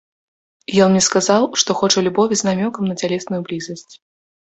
Ён 0.85 0.89
мне 0.95 1.01
сказаў, 1.09 1.47
што 1.65 1.77
хоча 1.83 1.99
любові 2.09 2.33
з 2.43 2.49
намёкам 2.51 2.83
на 2.91 2.95
цялесную 3.01 3.41
блізасць. 3.49 3.93